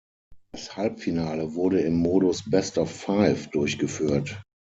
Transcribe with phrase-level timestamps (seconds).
[0.51, 4.41] Das Halbfinale wurde im Modus „Best of Five“ durchgeführt.